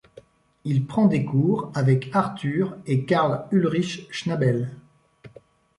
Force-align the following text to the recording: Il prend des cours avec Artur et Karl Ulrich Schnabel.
Il 0.63 0.87
prend 0.87 1.05
des 1.05 1.23
cours 1.25 1.71
avec 1.75 2.09
Artur 2.15 2.75
et 2.87 3.05
Karl 3.05 3.45
Ulrich 3.51 4.07
Schnabel. 4.09 4.71